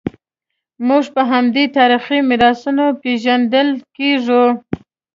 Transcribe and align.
موږ 0.87 1.03
په 1.15 1.21
همدې 1.31 1.63
تاریخي 1.77 2.19
میراثونو 2.29 2.85
پېژندل 3.01 3.69
کېږو. 3.97 4.45